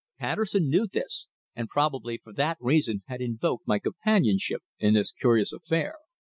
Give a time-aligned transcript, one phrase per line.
[0.17, 5.53] Patterson knew this, and probably for that reason had invoked my companionship in this curious
[5.53, 5.93] affair.